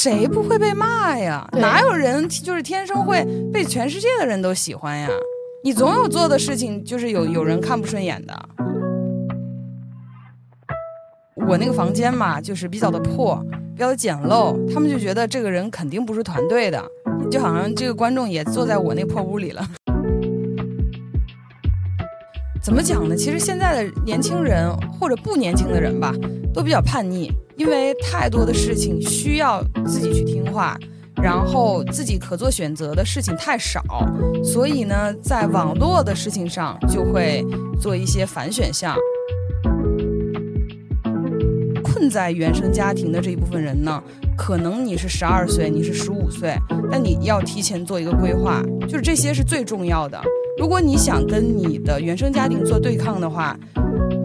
[0.00, 1.44] 谁不会被骂呀？
[1.54, 5.08] 哪有人就是天生会被全世界的人都喜欢呀？
[5.64, 8.48] 你总有做的事情就是有有人看不顺眼的。
[11.48, 16.80] 我那个房间嘛，就是比较的破，比较的简陋，他们就觉得这个人肯定不是团队的，
[17.28, 19.68] 就好像这个观众也坐在我那破屋里了。
[22.62, 23.16] 怎么讲呢？
[23.16, 24.70] 其实现在的年轻人
[25.00, 26.12] 或者不年轻的人吧，
[26.52, 30.78] 都比较叛逆，因为太多的事情需要自己去听话，
[31.22, 33.82] 然后自己可做选择的事情太少，
[34.44, 37.44] 所以呢，在网络的事情上就会
[37.80, 38.94] 做一些反选项。
[41.82, 44.02] 困在原生家庭的这一部分人呢，
[44.36, 46.54] 可能你是十二岁，你是十五岁，
[46.90, 50.20] 但你要提前做一个规划，就是这些是最重要的。
[50.58, 53.56] 如果你想跟你的原生家庭做对抗的话，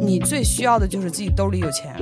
[0.01, 1.95] 你最需要的就是自己兜里有钱。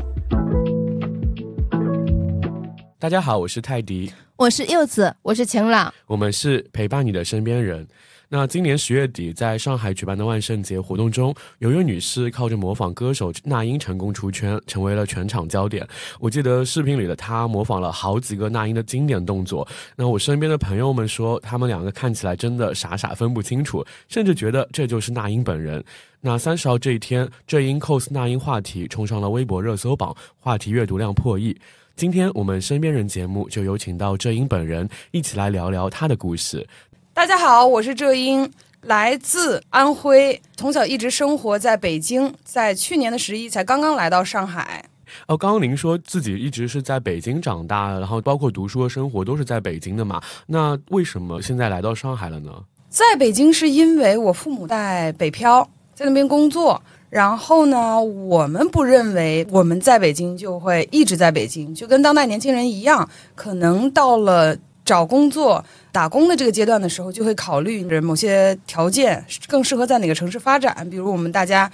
[2.97, 5.93] 大家好，我是泰迪，我是柚子，我是晴朗。
[6.07, 7.85] 我们是陪伴你的身边人。
[8.33, 15.85] 那今年十月底在上海举办的万圣节活动中，有一位女士靠着模仿歌手那英成功出圈，成为了全场焦点。
[16.17, 19.67] 我记得视频里的她模仿了好几个那英的经典动作。
[19.97, 25.83] 那我身边的朋友们说，他们两个看起来真的傻傻分不清楚，甚至觉得这就是那英本人。
[26.21, 31.53] 那三十号这一天，这因 cos 那英话题冲上了微博热搜榜，话题阅读量破亿。
[31.97, 36.65] 今天我们身边人节目就有请到这英本人，一起来聊聊她的故事。
[37.13, 38.49] 大家好，我是浙英，
[38.83, 44.83] 来自安徽，从小一直生活在北京，在去年的十一才刚刚来到上海。
[45.27, 50.21] 哦，刚刚您说自己一直是在北京长大，然后包括读书和生活都是在北京的嘛？
[50.47, 52.49] 那为什么现在来到上海了呢？
[52.89, 56.81] 在北京是因为我父母在北漂，在那边工作。
[57.09, 71.71] 然后呢，我们不认为我们在北京就会一直在北京，就跟当代年轻人一样，可能到了找工作、打工的这个阶段的时候，就会考虑某些条件更适合在哪个城市发展，比如我们大家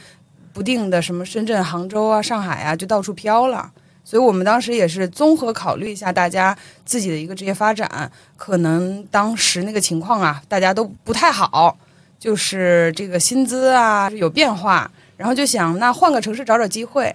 [0.54, 3.72] 不定的什么深圳、杭州啊、上海啊，就到处飘了。
[4.04, 11.78] 所以我们当时也是综合考虑一下大家自己的一个职业发展，可能当时那个情况啊，大家都不太好，
[12.18, 14.90] 就是这个薪资啊 有变化。
[15.18, 17.14] 然后就想，那换个城市找找机会，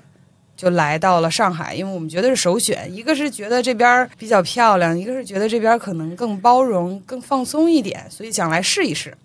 [0.57, 2.93] 就来到了上海，因为我们觉得是首选。
[2.95, 9.17] 一个是觉得这边比较漂亮，一个是觉得这边可能更包容、更放松一点，所以想来试一试。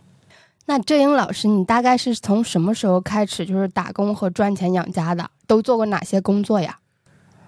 [0.66, 5.30] 那郑英老师，你大概是从什么时候开始就是打工和赚钱养家的？
[5.46, 6.78] 都做过哪些工作呀？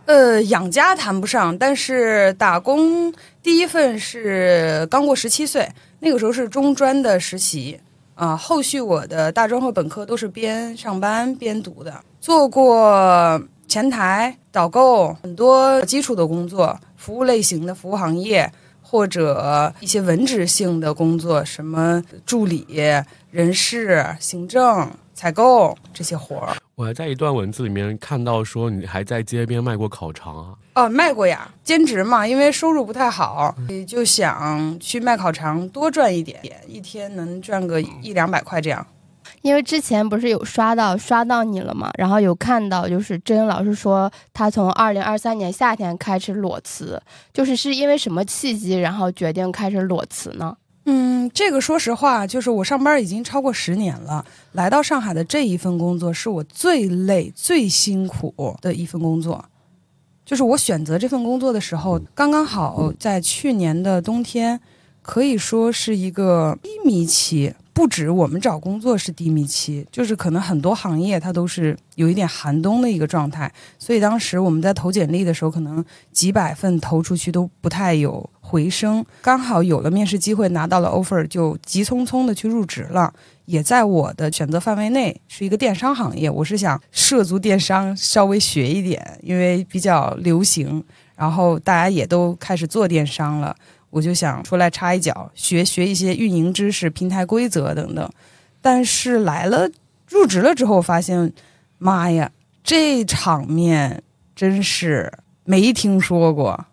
[0.05, 3.13] 呃，养家谈不上，但是打工
[3.43, 5.69] 第一份是刚过十七岁，
[5.99, 7.79] 那个时候是中专的实习。
[8.15, 22.65] 啊，后续我的大专和本科都是边上班边读的，做过前台、导购，很多基础的工作，服务类型的服务行业，或者一些文职性的工作，什么助理、
[23.29, 26.55] 人事、行政、采购这些活儿。
[26.73, 30.55] 我还在一段文字里面看到说，你还在街边卖过烤肠啊？
[30.73, 33.55] 哦，卖过呀，兼职嘛，因为收入不太好，
[33.87, 38.83] 就想去卖烤肠，多赚一点，一天能赚个一两百块这样。
[39.41, 47.01] 因为之前不是有刷到刷到你了嘛，然后有看到就是真老师说他从二零二三年夏天开始裸辞，
[47.33, 50.55] 就是是因为什么契机，然后决定开始裸辞呢？
[50.85, 59.45] 嗯，这个说实话，就是我上班已经超过十年了，来到上海的这一份工作是我最累、最辛苦的一份工作。
[60.25, 64.59] 就是我选择这份工作的时候，刚刚好在去年的冬天，
[65.01, 67.53] 可以说是一个低迷期。
[67.79, 73.49] 不止我们找工作是低迷期，就是可能很多行业它都是有一点寒冬的一个状态。
[73.77, 75.81] 所以当时我们在投简历的时候，可能
[76.11, 79.05] 几百份投出去都不太有回声。
[79.21, 83.13] 刚好有了面试机会，拿到了 offer，就急匆匆的去入职了。
[83.45, 86.29] 也在我的选择范围内，是一个电商行业。
[86.29, 90.83] 我是想涉足电商，稍微学一点，因为比较流行，
[91.15, 93.55] 然后大家也都开始做电商了。
[93.89, 98.09] 我就想出来插一脚，学学一些运营知识、平台规则等等。
[98.61, 99.69] 但是来了
[100.07, 101.31] 入职了之后，发现，
[101.77, 102.29] 妈呀，
[102.63, 104.03] 这场面
[104.35, 105.11] 真是
[105.43, 106.65] 没听说过。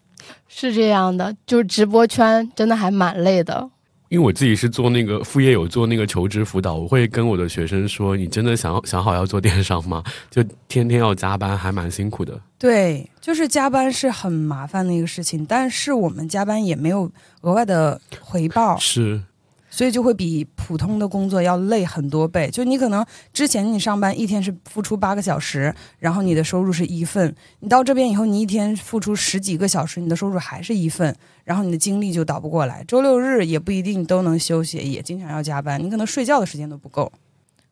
[0.48, 3.70] 是这样的，就是直播圈真的还蛮累的。
[4.08, 10.02] 因为我自己是做那个副业，有做那个求职辅导，我会跟我的学生说：“你真的想想好要做电商吗？
[10.30, 17.10] 就天天要加班，还蛮辛苦的。”对，就是加班是很麻烦的一个事情，但是我们加班也没有
[17.42, 19.20] 额外的回报，是，
[19.76, 22.48] 所以就会比普通的工作要累很多倍。
[22.48, 31.14] 就你可能之前你上班一天是付出八个小时，然后你的收入是一份，你到这边以后，你一天付出十几个小时，你的收入还是一份，
[31.44, 32.82] 然后你的精力就倒不过来。
[32.88, 37.12] 周六日也不一定都能休息，也经常要加班，你可能睡觉的时间都不够。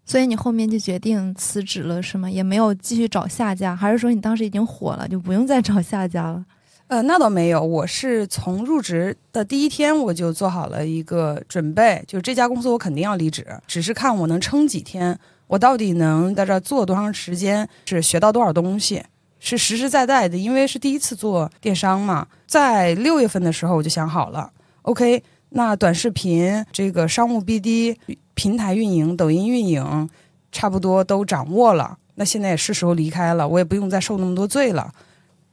[0.04, 2.30] 所以你后面就决定辞职了，是吗？
[2.30, 6.44] 也没有继续找下家，还是说你当时已经火了，就不用再找下家了？
[6.88, 19.02] 呃，那倒没有，我是从入职的第一天我就做好了一个准备，就这家公司我肯定要离职，只是看我能撑几天，我到底能在这做多长时间，是学到多少东西，
[19.40, 22.26] 是实实在在的，因为是第一次做电商嘛。
[22.46, 24.50] 在六月份的时候我就想好了
[24.82, 27.96] ，OK，那短视频这个商务 BD。
[28.36, 30.10] 平台运营、抖音运营，
[30.50, 31.96] 差不多都掌握了。
[32.16, 34.90] 那现在也是时候离开了，我也不用再受那么多罪了。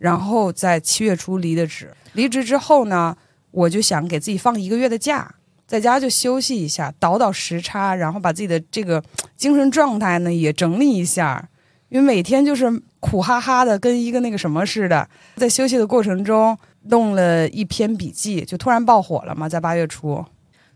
[0.01, 3.15] 然后在七月初离的职，离职之后呢，
[3.51, 5.31] 我就想给自己放一个月的假，
[5.67, 9.03] 在家就休息一下，倒倒时差，然后把自己的这个
[9.37, 11.47] 精神状态呢也整理一下。
[11.89, 15.07] 因为每天就是苦哈哈的，跟一个那个什么似的。
[15.35, 20.25] 在休息的过程中，弄了一篇笔记，就突然爆火了嘛，在八月初。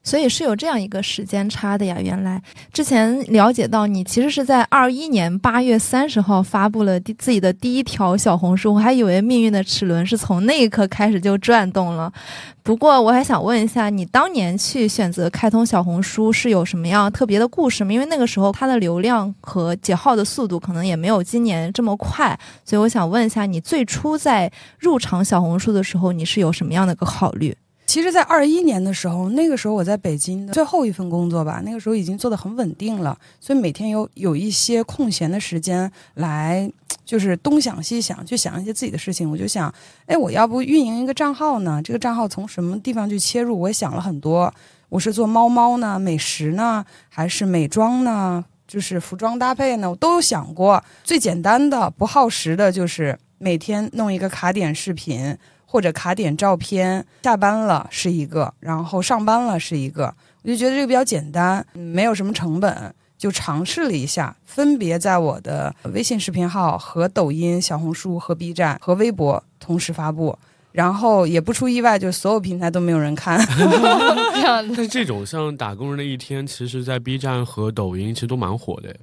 [0.06, 1.98] 所以是有这样一个时间差的呀。
[2.00, 2.42] 原来
[2.72, 12.10] 之前了解到你其实是在二一年八月三十号发布了第自己的第一条小红书，我还以为命运的齿轮是从那一刻开始就转动了。
[12.62, 17.92] 不过我还想问一下，你当年去选择开通小红书是有什么样特别的故事吗？
[17.92, 27.56] 因为那个时候它的流量和解号的速度可能也没有今年这么快，所以我想问一下，你最初在入场小红书的时候，你是有什么样的一个考虑？
[27.86, 36.70] 其实，在二一年的时候，那个时候我在北京的最后一份工作吧，那个时候已经做的很稳定了，所以每天有有一些空闲的时间来，
[37.06, 39.30] 就是东想西想，去想一些自己的事情。
[39.30, 39.74] 我就想，
[40.08, 41.80] 哎，我要不运营一个账号呢？
[41.84, 43.58] 这个账号从什么地方去切入？
[43.58, 44.52] 我想了很多，
[44.90, 48.44] 我是做猫猫呢，美食呢，还是美妆呢？
[48.68, 49.90] 就是服装搭配呢？
[49.90, 50.84] 我都有想过。
[51.04, 55.38] 最简单的、不耗时的，就是每天弄一个卡点视频。
[55.76, 70.40] 或者卡点照片，下班了是一个，然后上班了是一个，我就觉得这个比较简单，没有什么成本，就尝试了一下，分别在我的微信视频号和抖音、小红书和 B 站和微博同时发布，
[70.72, 73.38] 然后也不出意外，就所有平台都没有人看。
[74.78, 78.96] 但这种像打工人的一天，其实，在 B 站和抖音其实都蛮火的。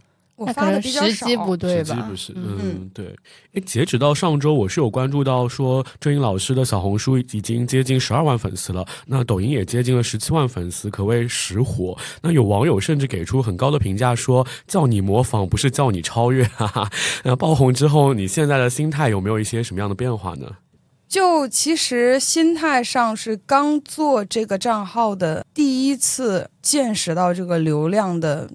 [0.42, 1.94] 我发的比较少，时机不对吧？
[1.94, 3.14] 时机不是，嗯，对。
[3.54, 11.96] 哎，截止到上周，我是有关注到说，郑英老师的小红书已经接近十二万粉丝了，那抖音也接近了十七万粉丝，可谓实火。
[12.22, 16.44] 那有网友甚至给出很高的评价，说叫你模仿，不是叫你超越。
[16.44, 16.90] 哈哈。
[17.22, 20.46] 那爆红之后，你现在的心态有没有一些什么样的变化呢？
[21.08, 28.48] 就其实心态上是刚做这个账号的第一次见识到这个流量的。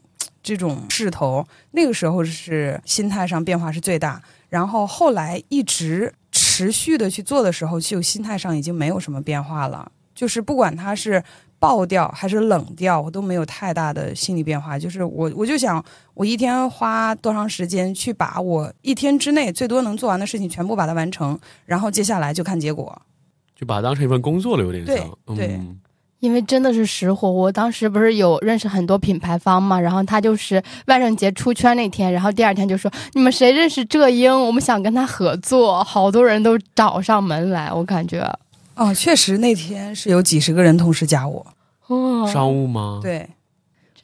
[0.48, 9.92] 这种势头，那个时候是心态上变化是最大，然后后来一直持续的去做的时候，就心态上已经没有什么变化了。
[10.16, 11.22] 就是不管它是
[11.60, 14.80] 爆掉还是冷掉，我都没有太大的心理变化。
[14.80, 15.84] 就是我我就想，
[16.14, 23.00] 我一天花多长时间去把我一天之内最多能做完的事情全部把它完成，然后接下来就看结果，
[23.54, 25.60] 就把它当成一份工作了，有点像，对。
[26.20, 38.20] 因为真的是实火，我当时不是有认识很多品牌方嘛，然后他就是万圣节出圈那天，然后第二天就说你们谁认识浙英，我们想跟他合作，好多人都找上门来，我感觉，
[38.76, 41.46] 哦，确实那天是有几十个人同时加我，
[41.88, 43.00] 哦商务吗？
[43.04, 43.28] 对。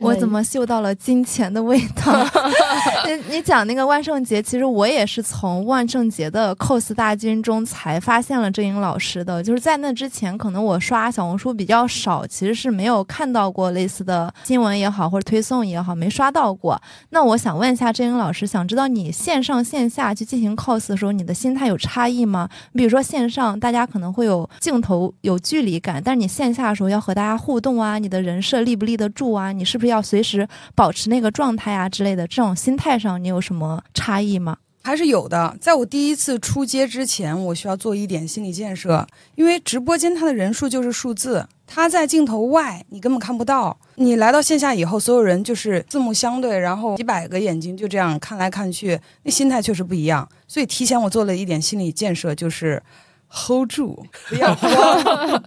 [0.03, 2.13] 我怎么嗅到了金钱的味道？
[3.07, 9.41] 你你讲那个万圣节，其实我也是从万圣节的 cos 大军中才发现了郑英老师的。
[9.41, 16.79] 就是在那之前，可能我刷小红书比较少，其实是没有看到过类似的新闻也好，或者推送也好，没刷到过。
[17.09, 22.49] 那我想问一下郑英老师，想知道你线上线下去进行 cos 的时候，你的心态有差异吗？
[22.73, 29.51] 比如说线上大家可能会有镜头有距离感，但是你线下的时候要和大家互动啊，你的人设立不立得住啊？
[29.51, 30.01] 你是不是要？
[30.01, 30.45] 随时
[30.75, 34.57] 保持那个状态啊之类的，这种心态上你有什么差异吗？
[34.83, 35.55] 还是有的。
[35.61, 43.77] 在我第一次出街之前，我需要做一点心理建设，因为直播间它的人数就是数字，它在镜头外你根本看不到。
[43.95, 50.27] 你来到线下以后，所有人就是四目相对，然后几百个眼睛就这样看来看去，那心态确实不一样。
[50.49, 52.83] 所以提前我做了一点心理建设，就是
[53.29, 55.43] hold 住，不要 慌。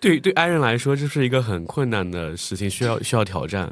[0.00, 3.70] 对对，爱人来说，这是一个很困难的事情，需要需要挑战。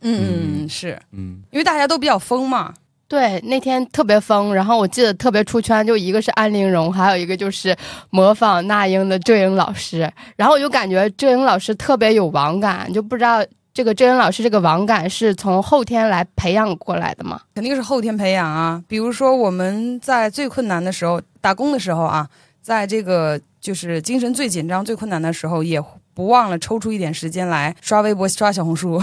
[0.00, 2.74] 嗯嗯，是，嗯，因为大家都比较疯嘛。
[3.08, 7.74] 对，那天特别疯，然后我记得特别出圈，就一个是安陵容，还有一个就是
[8.10, 13.42] 模仿那英的郑颖老师，然后我就感觉郑颖老师特别有网感，就不知道
[13.72, 17.40] 这个郑颖老师这个网感是从后天来培养过来的吗？
[17.54, 18.82] 肯定是后天培养啊。
[18.86, 22.28] 比如说我们在最困难的时候打工的时候啊，
[22.60, 25.82] 在这个就是精神最紧张、最困难的时候，也
[26.14, 29.02] 不忘了抽出一点时间来刷微博、刷小红书。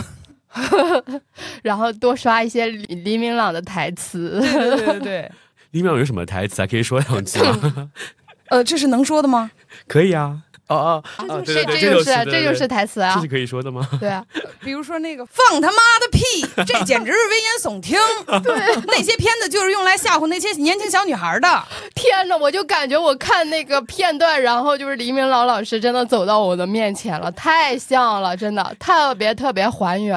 [1.61, 4.39] 然后多刷一些黎黎明朗的台词。
[4.39, 5.31] 对对对对
[5.71, 6.67] 李明朗有什么台词啊？
[6.67, 7.91] 可以说两句吗？
[8.47, 9.51] 呃，这是能说的吗？
[9.87, 10.43] 可以啊。
[10.67, 13.87] 哦哦，这对对对，这就是这这就是台词啊这是，可以说的吗？
[13.99, 14.23] 对啊，
[14.61, 16.19] 比如说那个放他妈的屁，
[16.65, 17.97] 这 简直是危言耸听。
[18.41, 18.53] 对，
[18.87, 21.47] 那些片子就是用来吓唬那些年轻小女孩的。
[21.93, 30.15] 天呐，我就感觉我看那个片段，然后就是黎明老老师真的走到我的面前了，太像了，真的特别特别还原。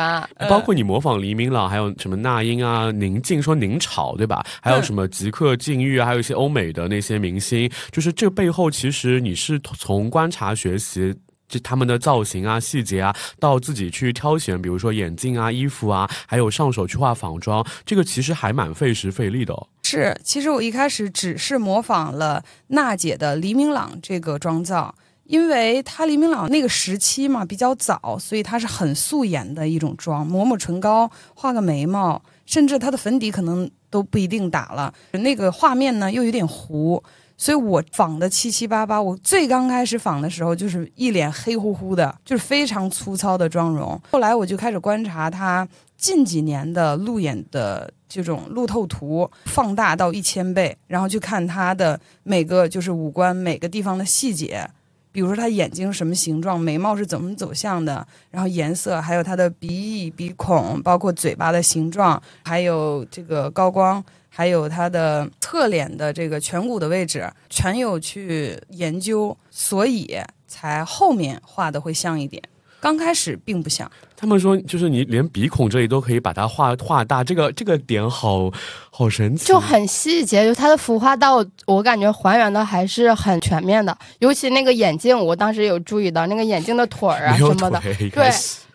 [0.48, 4.44] 包括你模仿黎明朗，还有什么那英啊、宁静说宁吵，对吧？
[4.62, 11.14] 还有什么吉克隽逸啊，还有一些欧美的那些明星，就是这背后其实你是从观察学习。
[11.50, 37.02] 这他们的造型啊、细节啊，到自己去挑选，比如说眼镜啊、衣服啊，还有上手去画仿妆，这个其实还蛮费时费力的、是，其实我一开始只是模仿了娜姐的黎明朗这个妆造，因为她黎明朗那个时期嘛比较早，所以她是很素颜的一种妆，抹抹唇膏，画个眉毛，甚至她的粉底可能都不一定打了，那个画面呢又有点糊。
[37.38, 39.00] 所以我仿的七七八八。
[39.00, 43.98] 我最刚开始仿的时候，就是一脸黑乎乎的，就是非常粗糙的妆容。
[44.10, 45.66] 后来我就开始观察她
[45.96, 54.68] 近几年的路演的这种路透图，放大到一千倍，然后去看她的每个就是五官每个地方的细节。
[55.10, 72.42] 比如说她眼睛什么形状，眉毛是怎么走向的，然后颜色，还有她的鼻翼、鼻孔，包括嘴巴的形状，还有这个高光，还有它的侧脸的这个颧骨的位置，全有去研究，所以才后面画的会像一点。
[72.80, 78.48] 刚开始并不像，他们说，就是你连鼻孔这里都可以把它画画大，这个这个点好
[78.90, 83.98] 好神奇，就很细节，就它的服化道，我感觉还原的还是很全面的。
[84.20, 87.82] 尤其那个眼镜，我当时有注意到那个眼镜的腿儿啊什么的，
[88.12, 88.30] 对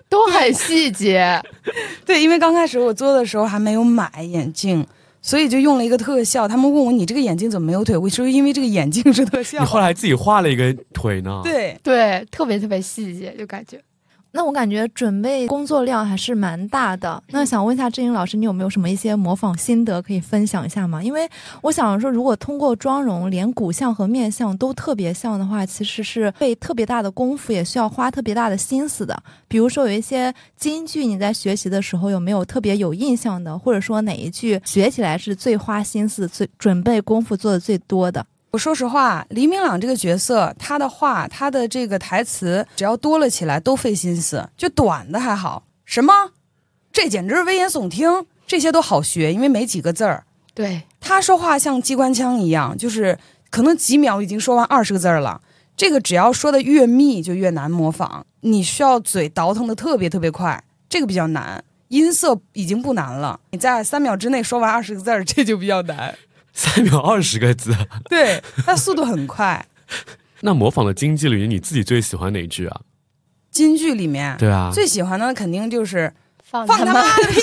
[0.09, 1.41] 都很细节。
[2.05, 4.85] 对，因为刚开始我做的时候还没有买眼镜，
[5.23, 6.47] 所以就用了一个特效。
[6.47, 7.97] 他们问我你这个眼镜怎么没有腿？
[7.97, 9.57] 我说因为这个眼镜是特效。
[9.59, 13.81] 你后来自己画了一个腿呢？，对，对，特别特别细节，就感觉。
[14.35, 17.21] 那我感觉准备工作量还是蛮大的。
[17.27, 21.03] 那想问一下志英老师，你有没有什么一些模仿心得可以分享一下吗？
[21.03, 21.29] 因为
[21.61, 29.15] 我想说，如果通过妆容连骨相和面相都特别像的话，其实是费特别大的功夫，也需要花特别大的心思的。
[29.47, 38.25] 比如说有一些金句，你在学习的时候有没有特别有印象的，或者说哪一句学起来是最花心思、最准备功夫做的最多的？
[38.53, 45.63] 我说实话，黎明朗这个角色，他的话，他的这个台词，只要多了起来都费心思，就短的还好。
[45.85, 46.13] 什么？
[46.91, 50.23] 这简直是危言耸听，这些都好学，因为没几个字儿。
[50.53, 53.17] 对，他说话像机关枪一样，就是
[53.49, 55.41] 可能几秒已经说完二十个字儿了。
[55.75, 58.23] 这个只要说的越密，就越难模仿。
[58.41, 61.63] 你需要嘴倒腾的特别特别快，这个比较难。
[61.87, 66.13] 音色已经不难了，你在三秒之内说完二十个字儿，这就比较难。
[66.53, 67.75] 三秒二十个字。
[68.09, 69.65] 对，它速度很快。
[70.41, 72.81] 那模仿的京剧里，你自己最喜欢哪句啊？
[73.51, 76.11] 京剧里面，对啊，最喜欢的肯定就是
[76.43, 77.39] 放放他妈妈的屁，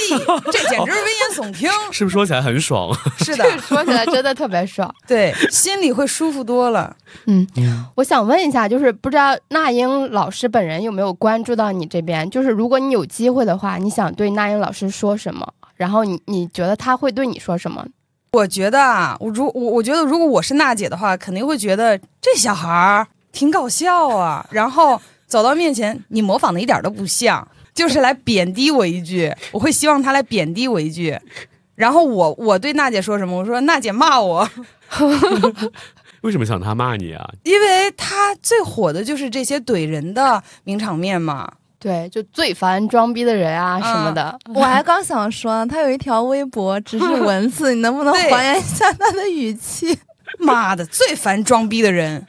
[0.52, 1.70] 这简直是危言耸听。
[1.92, 2.92] 是不是说起来很爽？
[3.18, 4.92] 是的，说起来真的特别爽。
[5.06, 6.96] 对，心里会舒服多了。
[7.26, 12.28] 嗯，嗯，我想问一下，就是不知道那英老师本人有没有关注到你这边？
[12.28, 15.46] 就是如果你有机会的话，你想对那英老师说什么？
[15.76, 17.86] 然后你你觉得他会对你说什么？
[18.32, 24.46] 我觉得啊，我如我我觉得如果我是娜姐的话，肯定会觉得这小孩儿挺搞笑啊。
[24.50, 29.34] 然后走到面前，你模仿的一点都不像，就是来贬低我一句。
[29.50, 31.18] 我会希望他来贬低我一句。
[31.75, 33.38] 然后我我对娜姐说什么？
[33.38, 34.49] 我说娜姐骂我，
[36.20, 37.28] 为什么想他骂你啊？
[37.42, 41.50] 因为他最火的就是这些怼人的名场面嘛。
[41.80, 44.38] 对，就最烦装逼的人啊什么的。
[44.54, 49.99] 我还 刚想说，他有一条微博只是 文字，你能不能还原一下他的语气？
[50.38, 52.26] 妈的，最烦装逼的人。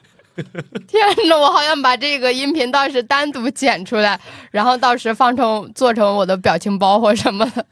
[0.87, 7.65] 天呐，我好想把这个音频到时单独剪出来，然后到时放成做成我的表情包或什么的。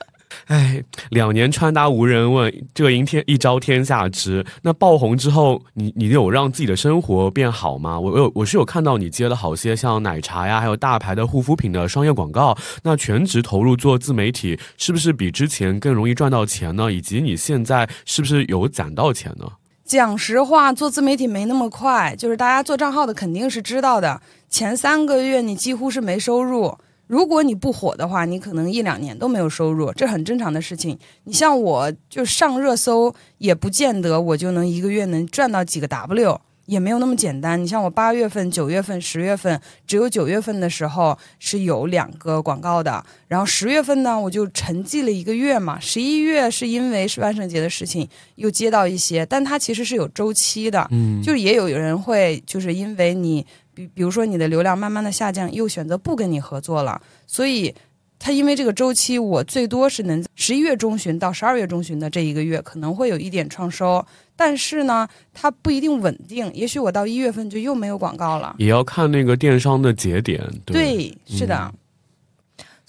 [0.49, 4.43] 哎，两年穿搭无人问，这赢天一招天下知。
[4.63, 7.99] 那爆红之后，你你有让自己的生活变好吗？
[7.99, 12.57] 我有，我是有看到你接了好些像奶茶呀，还有大牌的护肤品的商业广告。
[12.81, 16.91] 那全职投入做自媒体，是不是比之前更容易赚到钱呢？
[16.91, 19.45] 以及你现在是不是有攒到钱呢？
[19.85, 26.75] 讲实话，做自媒体没那么快，就是大家做账号的肯定是知道的，前三个月你几乎是没收入。
[27.09, 30.95] 如果你不火的话，你可能一两年都没有收入，这很正常的事情。
[31.23, 37.59] 你像我，就上热搜也不见得我就能一个月能赚到几个 W，也没有那么简单。
[37.59, 45.79] 你像我八月份、九月份、十月份，只有九月份的时候是有两个广告的，然后十月份呢，我就沉寂了一个月嘛。
[45.79, 53.43] 十一月是因为是万圣节的事情，又接到一些，但它其实是有周期的，嗯，就是也有人会就是因为你。
[53.79, 57.73] 比比如说你的流量慢慢的下降，又选择不跟你合作了，所以
[58.17, 64.05] 他因为这个周期，我最多是能十一月中旬到十二月中旬的这一个月可能会有一点创收，
[64.35, 70.43] 但是呢，它不一定稳定，也许我到一月份就又没有广告了，也要看那个电商的节点。
[70.65, 71.73] 对，是的。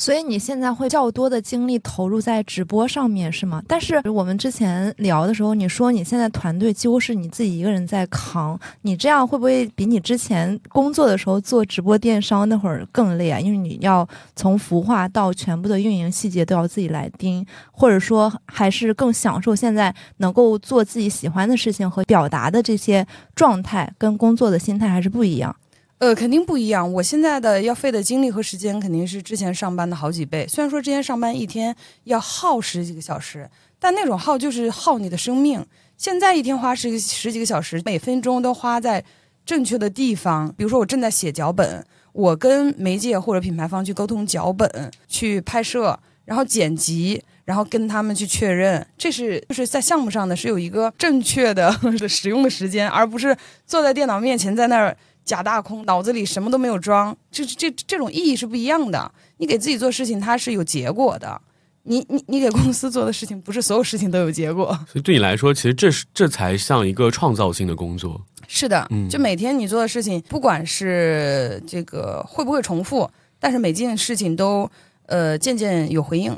[0.00, 3.62] 所以你现在会较多的精力投入在直播上面是吗？
[3.68, 13.38] 但是我们之前聊的时候，你说你现在团队几乎是你自己一个人在扛，你这样会不会比你之前工作的时候做直播电商那会儿更累啊？
[13.38, 25.54] 因为你要从孵化到全部的运营细节都要自己来盯，或者说还是更享受现在能够做自己喜欢的事情和表达的这些状态，跟工作的心态还是不一样。
[26.00, 26.90] 呃，肯定不一样。
[26.94, 30.46] 我现在的要费的精力和时间肯定是之前上班的好几倍。
[30.48, 33.46] 虽然说之前上班一天要耗十几个小时，
[33.78, 35.62] 但那种耗就是耗你的生命。
[35.98, 39.04] 现在一天花十十几个小时，每分钟都花在
[39.44, 40.48] 正确的地方。
[40.56, 51.70] 比如说，我正在写脚本，我跟媒介或者品牌方去沟通脚本、去拍摄，然后剪辑，然后跟他们去确认，这是就是在项目上的是有一个正确 的
[52.08, 54.96] 使用的时间，而不是坐在电脑面前在那儿。
[55.30, 59.12] 假大空，脑子里什么都没有装，这这这种意义是不一样的。
[59.36, 61.40] 你给自己做事情，它是有结果的。
[61.84, 64.66] 你你你给公司做的事情，不是所有事情都有结果。
[64.90, 68.20] 所以对你来说，其实这是这才像一个创造性的工作。
[68.48, 73.08] 是的，就每天你做的事情，不管是这个会不会重复，
[73.38, 74.68] 但是每件事情都
[75.06, 76.36] 呃渐渐有回应。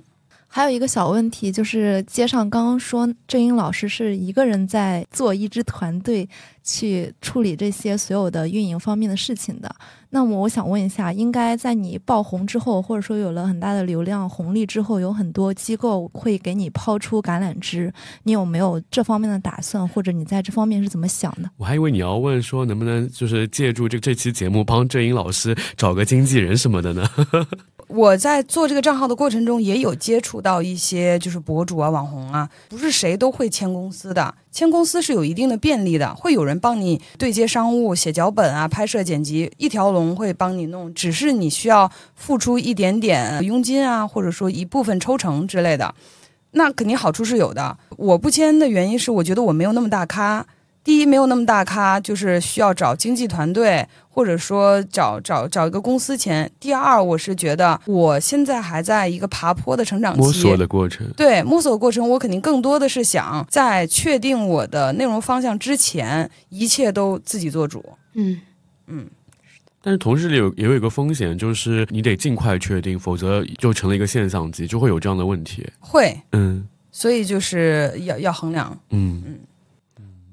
[0.54, 6.28] 还有一个小问题，就是接上刚刚说郑英老师是一个人在做一支团队
[6.62, 9.74] 去处理这些所有的运营方面的事情的。
[10.10, 17.90] 那么我想问一下，应该在你爆红之后，或者说有了很大的流量红利之后，有很多机构会给你抛出橄榄枝，
[18.24, 21.48] 你有没有这方面的打算，或者你在这方面是怎么想的？
[21.56, 27.08] 我还以为你要问说能不能就是借助这这期节目帮郑英老师找个经纪人什么的呢？
[27.94, 34.34] 我在做这个账号的过程中，也有接触到一些就是博主啊、网红啊，不是谁都会签公司的。
[34.50, 40.92] 签公司是有一定的便利的，会有人帮你对接商务、写脚本啊、拍摄、剪辑，一条龙会帮你弄。
[40.94, 45.94] 只是你需要付出一点点佣金啊，或者说一部分抽成之类的，
[46.52, 47.76] 那肯定好处是有的。
[47.98, 50.46] 我不签的原因是，我觉得我没有那么大咖。
[50.84, 56.50] 第一，没有那么大咖，就是需要找经纪团队，或者说找找找一个公司签。
[56.58, 61.06] 第二，我是觉得我现在还在一个爬坡的成长期，摸索的过程。
[61.16, 67.84] 对，摸索过程，我肯定更多的是想在确定我的内容方向之前，一切都自己做主。
[68.14, 68.40] 嗯
[68.88, 69.06] 嗯。
[69.84, 75.64] 但是同时有也有一个风险，就是你得尽快确定，否则就成了一个现象级，就会有这样的问题。
[75.78, 78.76] 会，嗯，所以就是要要衡量。
[78.90, 79.38] 嗯嗯。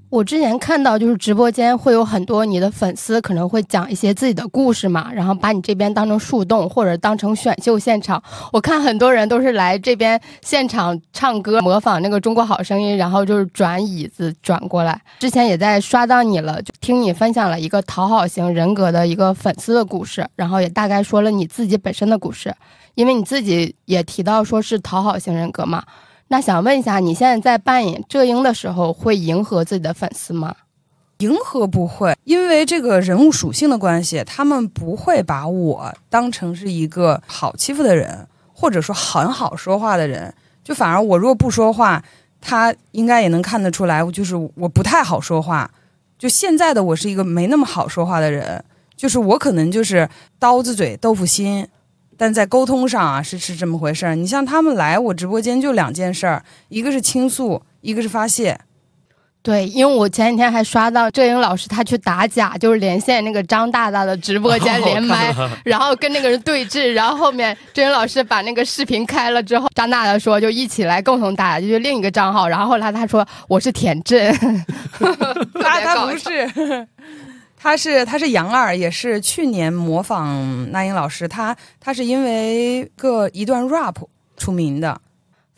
[0.09, 8.21] 我之前看到，就是直播间会有很多你的粉丝可能会讲一些自己的故事嘛，然后把你这边当成树洞，或者当成选秀现场。
[8.51, 14.99] 我看很多人都是来这边现场唱歌，模仿那个《中国好声音》，然后就是转椅子转过来。
[15.19, 22.51] 之前也在刷到你了，就听你分享了一个讨好型人格的一个粉丝的故事，然后也大概说了你自己本身的故事，
[22.95, 25.83] 因为你自己也提到说是讨好型人格嘛。
[26.31, 30.55] 那想问一下，你现在在扮演浙英的时候，会迎合自己的粉丝吗？
[31.17, 40.31] 迎合不会，因为这个人物属性的关系，他们不会把我当成是一个好欺负的人，或者说很好说话的人。
[40.63, 42.01] 就反而我如果不说话，
[42.39, 45.69] 他应该也能看得出来，就是我不太好说话。
[46.19, 48.63] 就现在的我是一个没那么好说话的人，
[48.95, 51.67] 就是我可能就是刀子嘴豆腐心。
[52.19, 54.13] 但在沟通上啊，是是这么回事儿。
[54.13, 58.59] 你像他们来我直播间就两件事儿，一个是倾诉，一个是发泄。
[59.41, 74.35] 对，因为我前几天还刷到郑英老师他去打假，就是连线那个张大大的直播间连麦， 然后跟那个人对峙，然后后面郑英老师把那个视频开了之后，张大大说就一起来共同打，就是另一个账号，然后后来他说我是田震，
[75.61, 76.85] 他他不是。
[77.61, 83.95] 他是他是杨二，也是去年模仿那英老师，他他是因为个一段 rap
[84.37, 84.99] 出名的，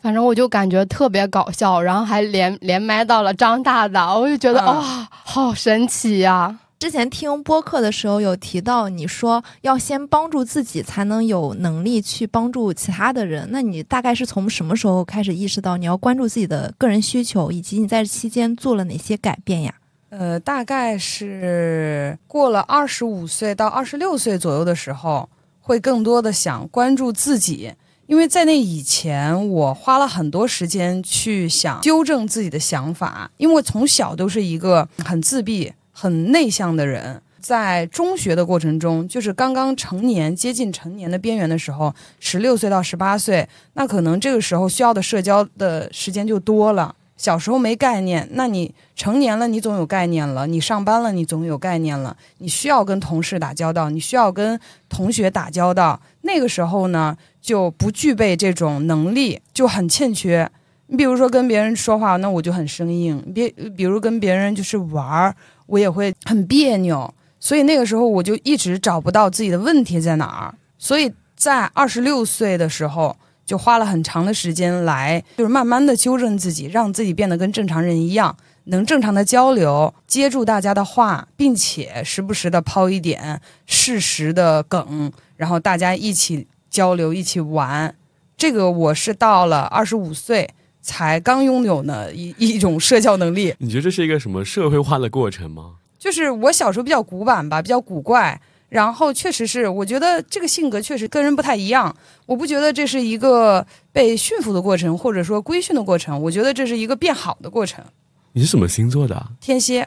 [0.01, 13.47] 反正我就感觉特别搞笑，然后还连连麦到了张大大，我就觉得嗯哇、好神奇呀、之前听播客的时候有提到，你说要先帮助自己，才能有能力去帮助其他的人。
[13.51, 19.75] 那你大概是从什么时候开始意识到你要关注自己的个人需求，以及你在这期间做了哪些改变呀？
[20.11, 25.29] 呃，大概是过了二十五岁到二十六岁左右的时候，
[25.61, 27.73] 会更多的想关注自己，
[28.07, 37.21] 因为在那以前，我花了很多时间去想纠正自己的想法，因为从小都是一个很自闭、很内向的人。
[37.39, 46.93] 在中学的过程中，就是刚刚成年、接近成年的边缘的时候，十六岁到十八岁，那可能这个时候需要的社交的时间就多了。
[47.21, 52.17] 小时候没概念，那你成年了，你总有概念了；你上班了，你总有概念了。
[52.39, 56.01] 你需要跟同事打交道，你需要跟同学打交道。
[56.21, 60.49] 那个时候呢，就不具备这种能力，就很欠缺。
[60.87, 65.35] 你比如说跟别人说话，那我就很生硬；别比如跟别人就是玩儿，
[65.67, 67.13] 我也会很别扭。
[67.39, 70.55] 所以那个时候我就一直找不到自己的问题在哪儿。
[70.79, 73.15] 所以在二十六岁的时候。
[73.51, 78.33] 就花了很长的时间来，就是慢慢的纠正自己，让自己变得跟正常人一样，
[78.65, 87.93] 能正常的交流，接住大家的话，并且时不时的抛一点事实的梗，然后大家一起交流，一起玩。
[88.37, 90.49] 这个我是到了二十五岁
[90.81, 93.53] 才刚拥有呢一一种社交能力。
[93.57, 95.73] 你觉得这是一个什么社会化的过程吗？
[95.99, 98.39] 就是我小时候比较古板吧，比较古怪。
[98.71, 101.93] 然后确实是，我觉得这个性格确实跟人不太一样。
[102.25, 106.21] 我不觉得这是一个被驯服的过程，或者说规训的过程。
[106.21, 107.83] 我觉得这是一个变好的过程。
[108.31, 109.29] 你是什么星座的、啊？
[109.41, 109.85] 天蝎。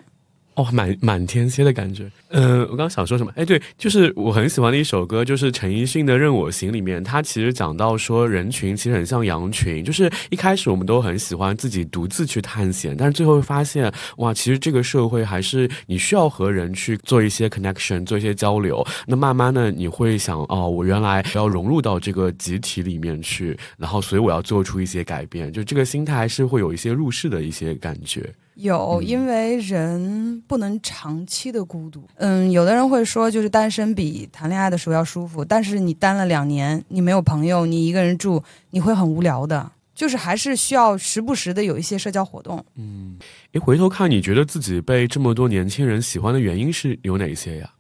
[0.57, 2.09] 哦，满满天蝎的感觉。
[2.29, 3.33] 嗯、我刚刚想说什么？
[3.35, 18.87] 哎，对，就是我很喜欢的一首歌，就是陈奕迅的《任我行》里面，他其实讲到说，人群其实很像羊群，就是一开始我们都很喜欢自己独自去探险，但是最后发现，哇，其实这个社会还是你需要和人去做一些 connection，做一些交流。
[19.07, 28.33] 那慢慢的你会想，哦，我原来要融入到这个集体里面去，然后所以我要做出一些改变，就这个心态还是会有一些入世的一些感觉。
[28.55, 32.07] 有，嗯因为人不能长期的孤独。
[32.17, 39.71] 嗯，有的人会说，就是单身比谈恋爱的时候要舒服，但是你单了两年，你没有朋友，你一个人住，你会很无聊的。
[39.95, 42.65] 就是还是需要时不时的有一些社交活动。
[42.75, 43.17] 嗯，
[43.53, 47.71] 诶，回头看，你觉得自己被这么多年轻人喜欢的原因是有哪些呀？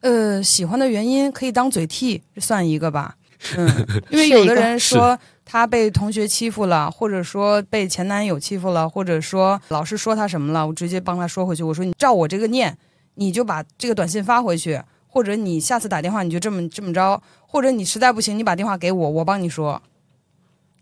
[0.00, 3.16] 呃，喜欢的原因可以当嘴替，算一个吧。
[3.56, 3.66] 嗯，
[4.10, 11.62] 因为有的人说他被同学欺负了，或者说被前男友欺负了，或者说老师说他什么了，我直接帮他说回去。
[11.62, 12.76] 我说你照我这个念，
[13.14, 19.80] 你就把这个短信发回去，或者你下次打电话你就这么这么着，或者你实在不行你把电话给我，我帮你说。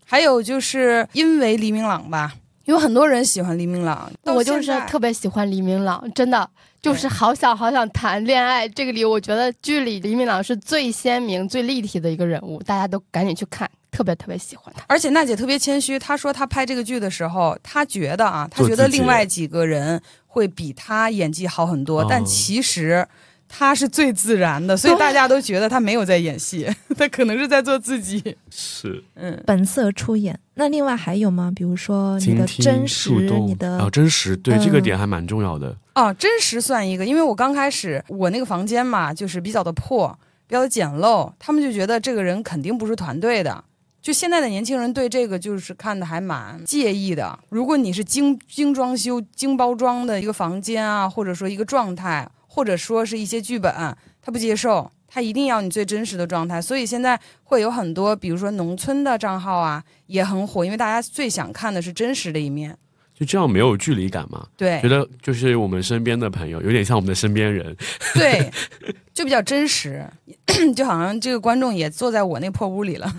[0.05, 2.33] 还有就是因为黎明朗吧，
[2.65, 6.47] 因为很多人喜欢黎明朗，到我就是特别喜欢黎明朗，真的
[6.81, 8.67] 就是好想好想谈恋爱。
[8.69, 14.83] 这个里我觉得剧里黎明朗是最鲜明、最立体的一个人物，大家都赶紧去看，特别特别喜欢他。
[14.87, 23.07] 而且娜姐特别谦虚，她说她拍这个剧的时候，她觉得啊，她觉得另外几个人会比她演技好很多，哦但其实
[23.47, 28.35] 她是最自然的，所以大家都觉得她没有在演戏， 她可能是在做自己。
[28.49, 30.37] 是嗯，本色出演。
[30.55, 31.51] 那另外还有吗？
[31.55, 35.75] 比如说你的、真实你的哦，真实，对、这个嗯点还蛮重要的。
[35.95, 40.15] 哦，真实算一个，因为我刚开始我那个房间嘛，就是比较的破，
[40.47, 43.63] 比较的简陋，他们就觉得这个人肯定不是团队的。
[44.03, 47.39] 就现在的年轻人对这个就是看的还蛮介意的。
[47.47, 53.73] 如果你是精精装修、精包装的一个房间啊，或者说一个状态，或者说是一些剧本，
[54.21, 56.61] 他不接受，他一定要你最真实的状态。
[56.61, 62.77] 所以现在会有很多，比如说农村的账号啊，也很火，因为大家最想看的是真实的一面。
[63.17, 64.45] 就这样没有距离感嘛？
[64.57, 67.73] 对觉，得就是我们身边的朋友，有点像我们的身边人。
[68.15, 68.51] 对，
[69.13, 70.05] 就比较真实。
[70.75, 73.11] 就好像这个观众也坐在我那破屋里了。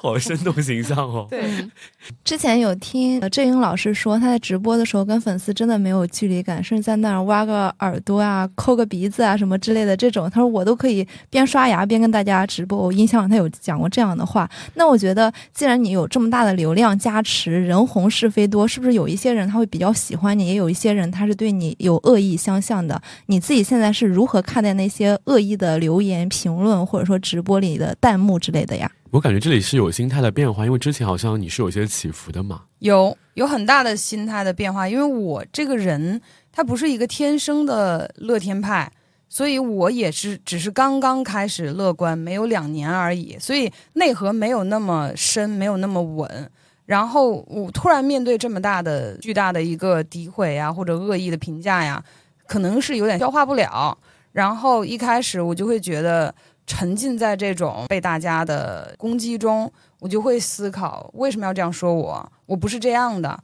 [0.00, 1.26] 好生动形象哦。
[1.28, 1.44] 对，
[2.24, 12.78] 之前有听呃郑英老师说，他在直播的时候跟粉丝真的没有距离感，甚至在那儿挖个耳朵啊、抠个鼻子啊什么之类的这种，他说我都可以边刷牙边跟大家直播。
[12.78, 14.48] 我印象他有讲过这样的话。
[14.74, 22.97] 那我觉得，既然你有这么大的流量加持，人红是非多，是不是有一些人他会比较喜欢你，也有一些人他是对你有恶意相向的？
[23.26, 28.90] 你自己现在是如何看待那些恶意的留言、评论，或者说直播里的弹幕之类的呀？
[29.10, 32.62] 我感觉这里是有心态的变化，因为之前好像你是有些起伏的嘛。
[32.80, 36.20] 有有很大的心态的变化，因为我这个人
[36.52, 38.92] 他不是一个天生的乐天派，
[39.28, 46.50] 所以我也是只是刚刚开始乐观，没有两年而已，所以内核没有那么深，没有那么稳。
[46.84, 52.02] 然后我突然面对这么大的、巨大的一个诋毁呀，或者恶意的评价呀，
[52.48, 53.96] 可能是有点消化不了。
[54.32, 56.34] 然后一开始我就会觉得。
[56.70, 62.32] 沉浸在这种被大家的攻击中，我就会思考为什么要这样说我？
[62.44, 63.42] 我不是这样的，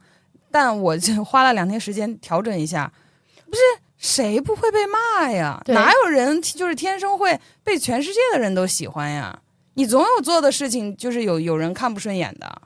[0.51, 2.93] 但我就花了两天时间调整一下。
[3.47, 3.61] 不是
[3.97, 5.59] 谁不会被骂呀？
[5.69, 9.35] 哪有人就是天生会被全世界的人都喜欢呀？
[9.73, 12.61] 你总有做的事情就是有有人看不顺眼的。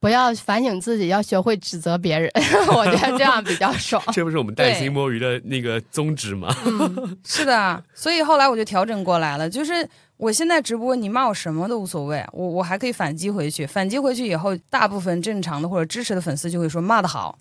[0.00, 2.30] 不要反省自己，要学会指责别人。
[2.74, 4.02] 我觉得这样比较爽。
[4.12, 6.54] 这不是我们带薪摸鱼的那个宗旨吗？
[7.26, 9.50] 是的，所以后来我就调整过来了。
[9.50, 13.66] 就是我现在直播，你骂我什么都无所谓，我我还可以反击回去。
[13.66, 17.38] 反击回去以后，大部分正常的或者支持的粉丝就会说骂的好。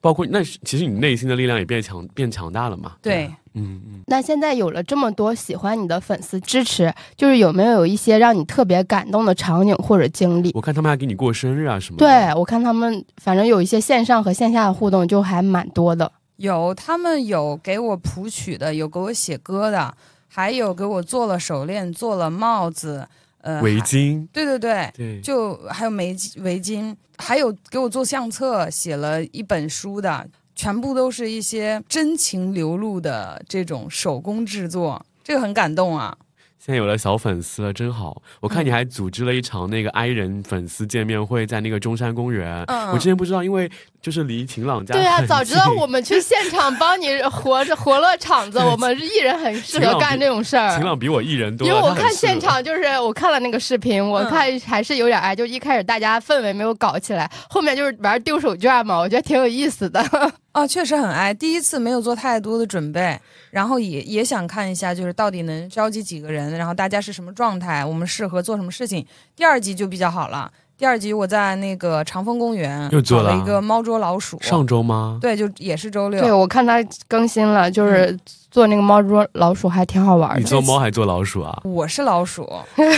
[0.00, 2.96] 包括那其实你内心的力量也变强变强大了嘛？
[3.02, 3.30] 对。
[3.56, 10.52] 嗯嗯，那现在有了这么多喜欢你的粉丝支持，就是有没有有一些让你特别感动的场景或者经历？
[10.54, 12.06] 我看他们还给你过生日啊什么的？
[12.06, 16.12] 对，我看他们反正有一些线上和线下的互动就还蛮多的。
[16.36, 19.94] 有他们有给我谱曲的，有给我写歌的，
[20.28, 23.08] 还有给我做了手链、做了帽子、
[23.40, 24.28] 呃围巾。
[24.34, 30.28] 对对对对，就还有围围巾，还有给我做相册、写了一本书的。
[30.56, 36.16] 全部都是一些真情流露的这种手工制作，这个很感动啊。
[36.58, 38.20] 现在有了小粉丝了，真好！
[38.40, 42.64] 我看你还组织了一场那个 i 人粉丝见面会，在那个中山公园。
[42.64, 43.70] 嗯，我之前不知道，因为
[44.06, 48.60] 就是离晴朗家对啊， 早知道我们去现场帮你 活着活了场子。
[48.60, 50.76] 我们艺人很适合干这种事儿。
[50.76, 60.00] 晴朗比我艺人多，因为我看现场就是我看了那个视频，我看还是有点哎，就一开始大家氛围没有搞起来，后面就是玩丢手绢嘛，我觉得挺有意思的。
[60.54, 61.34] 哦，确实很爱。
[61.34, 63.18] 第一次没有做太多的准备，
[63.50, 69.04] 然后也也想看一下，就是到底能召集几个人，然后大家是什么状态，我们适合做什么事情。
[69.34, 70.48] 第二集就比较好了。
[70.78, 74.38] 第二集我在那个长风公园又做了一个猫捉老鼠。
[74.42, 75.18] 上周吗？
[75.22, 76.20] 对，就也是周六。
[76.20, 78.18] 对，我看他更新了，就是
[78.50, 80.40] 做那个猫捉老鼠还挺好玩的。
[80.40, 81.58] 你做猫还做老鼠啊？
[81.64, 82.46] 我是老鼠，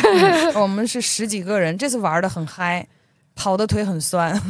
[0.61, 2.85] 我们是十几个人，这次玩的很嗨，
[3.37, 4.41] 跑的腿很酸。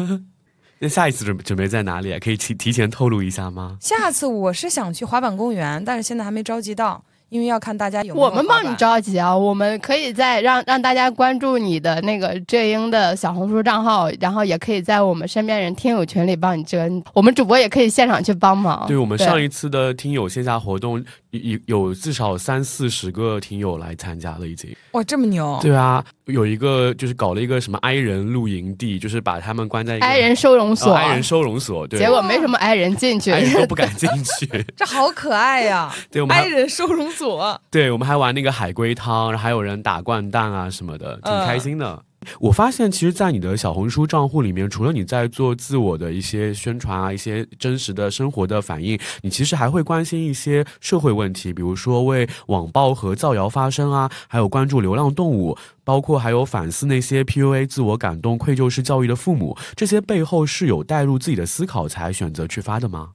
[0.78, 2.18] 那下一次准准备在哪里？
[2.18, 3.78] 可以提提前透露一下吗？
[3.80, 7.02] 下次我是想去滑板公园，但是现在还没着急到。
[7.30, 9.34] 因为要看大家有，我们帮你着急啊！
[9.34, 16.80] 我们可以在让让大家关注你的那个浙英的小红书账号，然后也可以在我们身边人听友群里帮你遮。
[17.12, 18.84] 我们主播也可以现场去帮忙。
[18.88, 24.74] 对我们上一次的听友线下活动，有有至少三四十个听友来参加了，已经。
[24.92, 25.58] 哇，这么牛！
[25.62, 31.86] 对啊，有一个就是搞了一个什么 i 人露营地，就是把他们关在 i 人收容所，i 人收容所。
[31.86, 34.64] 对，结果没什么 i 人进去，都不敢进去。
[34.76, 35.94] 这好可爱呀！
[36.10, 37.60] 对，我们 i 人收容所。
[37.70, 42.02] 对，我们还玩那个海龟汤，然后还有人打掼蛋啊什么的，挺开心的。
[42.38, 63.10] 我发现，其实，在你的小红书账户里面，除了你在做自我的一些宣传啊，一些真实的生活的反应，你其实还会关心一些社会问题，比如说为网暴和造谣发声啊，还有关注流浪动物，包括还有反思那些 PUA、自我感动、愧疚式教育的父母，这些背后是有带入自己的思考才选择去发的吗？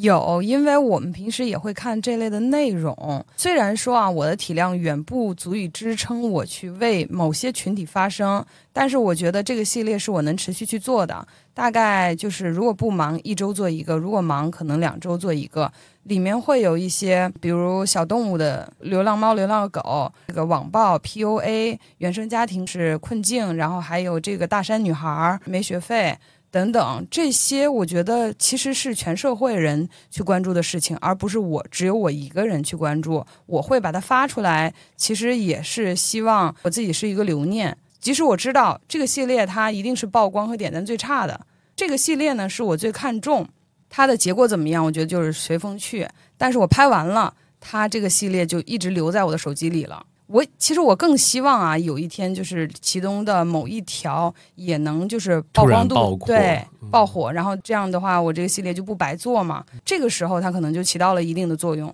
[0.00, 3.24] 有，因为我们平时也会看这类的内容。
[3.36, 11.26] 虽然说啊，我的体量远不足以支撑我去为某些群体发声，但是我觉得这个系列是我能持续去做的。
[11.52, 15.70] 大概就是如果不忙，一周做一个；如果忙，可能两周做一个。
[16.04, 26.16] 里面会有一些，比如小动物的流浪猫、流浪狗，这个网暴、PUA、原生家庭是困境，然后还有这个大山女孩没学费。
[26.50, 33.24] 等等，这些我觉得其实是全社会人去关注的事情，而不是我只有我一个人去关注。
[33.46, 37.76] 我会把它发出来，其实也是希望我自己是一个留念。
[38.00, 41.38] 即使我知道这个系列它一定是曝光和点赞最差的，
[41.76, 43.46] 这个系列呢是我最看重，
[43.90, 46.08] 它的结果怎么样，我觉得就是随风去。
[46.36, 47.34] 但是我拍完了。
[47.60, 50.06] 它这个系列就一直留在我的手机里了。
[50.28, 59.64] 我其实我更希望啊，有一天就是其中的某一条也能就是曝光度爆对嗯爆火，然后这样的话，我这个系列就不白做嘛。
[59.84, 61.92] 这个时候它可能就起到了一定的作用。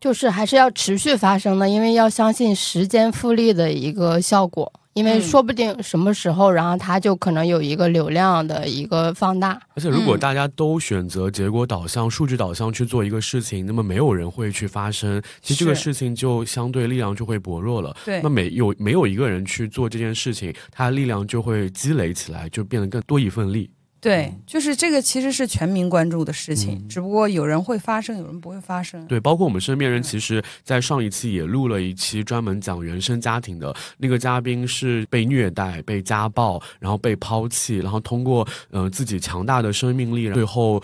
[0.00, 9.60] 就是还是要持续发生的，因为要相信时间复利的一个效果，因为嗯说不定什么时候，然后它就可能有一个流量的一个放大。
[9.74, 17.96] 而且，如果嗯大家都选择结果导向、数据导向去做一个事情，那么没有人会去发声，其实这个事情就相对力量就会薄弱了。
[18.04, 23.70] 对那没有没有一个人去做这件事情，他力量就会积累起来，就变得更多一份力。
[24.02, 29.06] 对，就是这个其实是全民关注的事情，嗯只不过有人会发生，有人不会发生。
[29.06, 40.82] 对，包括我们身边人，其实，在上一期也录了一期专门讲原生家庭的，那个嘉宾是被虐待、被家暴，然后被抛弃，然后通过呃自己强大的生命力，最后。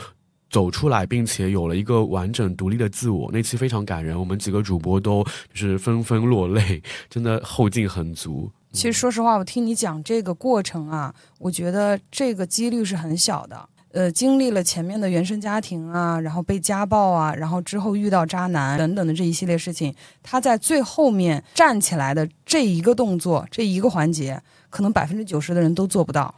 [0.51, 8.51] 走出来，并且有了一个完整独立的自我，那期非常感人，我们几个主播都就是纷纷落泪，真的后劲很足。
[8.79, 13.69] 其实说实话，我听你讲这个过程啊，我觉得这个几率是很小的。
[13.91, 26.33] 呃，经历了前面的原生家庭啊，然后被家暴啊，然后之后遇到渣男等等的这一系列事情，他在最后面站起来的这一个动作，这一个环节，可能百分之九十的人都做不到。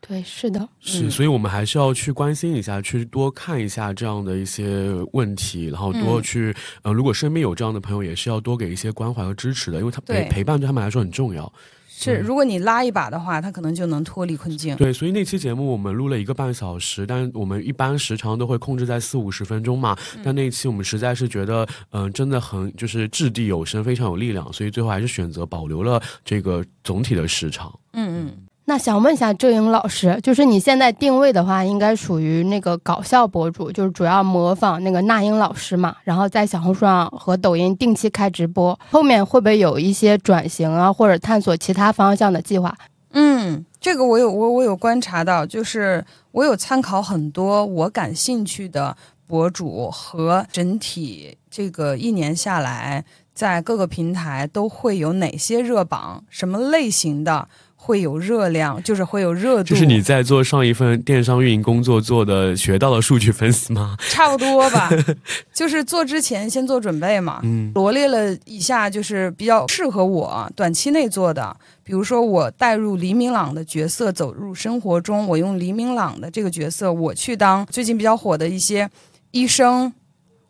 [0.00, 11.52] 对，是的，是，嗯所以我们还是要去关心一下，去多看一下这样的一些问题，然后多嗯去，呃，如果身边有这样的朋友，也是要多给一些关怀和支持的，因为他陪陪伴对他们来说很重要。
[12.02, 14.76] 是，嗯如果你拉一把的话，他可能就能脱离困境。
[14.76, 19.96] 对，所以那期节目我们录了一个半小时，但我们一般时长都会控制在四五十分钟嘛。
[20.16, 27.72] 嗯但那一期我们实在是觉得，嗯、真的很就是掷地有声，非常有力量，所以最后还是选择保留了这个总体的时长。
[27.92, 28.32] 嗯嗯，
[28.70, 42.72] 那想问一下郑颖老师，就是你现在定位的话，应该属于那个搞笑博主，就是主要模仿那个那英老师嘛，然后在小红书上和抖音定期开直播，后面会不会有一些转型啊，或者探索其他方向的计划？
[43.10, 53.04] 嗯，这个我有我我有观察到，就是我有参考很多我感兴趣的博主和整体这个一年下来，
[53.34, 57.48] 在各个平台都会有哪些热榜，什么类型的
[57.82, 63.96] 会有热量，就是会有热度，就是你在做上一份电商运营工作做的学到的数据分析吗？
[64.10, 64.90] 差不多吧，
[65.52, 67.40] 就是做之前先做准备嘛。
[67.42, 78.88] 嗯罗列了一下，就是比较适合我短期内做的，比如说我带入黎明朗的角色走入生活中，我用黎明朗的这个角色，我去当最近比较火的一些
[79.30, 79.92] 医生。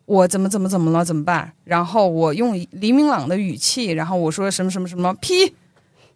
[0.05, 1.05] 我怎么怎么怎么了？
[1.05, 1.53] 怎么办？
[1.63, 5.53] 然后我用黎明朗的语气，然后我说什么什么什么批，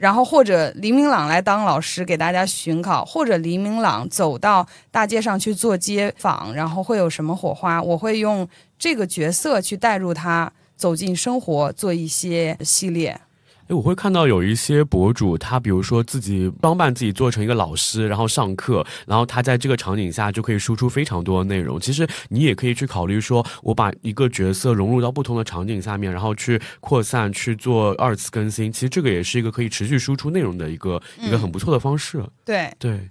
[0.06, 7.82] 然后或者黎明朗来当老师给大家巡考，或者黎明朗走到大街上去做街访，然后会有什么火花？
[7.82, 13.20] 我会用这个角色去带入他走进生活，做一些系列。
[13.68, 21.80] 哎，我会看到有一些博主，他比如说自己装扮自己做成一个老师，然后上课，然后他在这个场景下就可以输出非常多的内容。
[21.80, 28.72] 其实你也可以去考虑说，我把一个角色融入到不同的场景下面，然后去扩散去做二次更新。
[28.72, 32.24] 其实这个也是一个可以持续输出内容的一个、一个很不错的方式。
[32.46, 33.10] 对，对，